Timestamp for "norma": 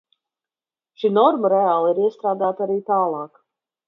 1.17-1.51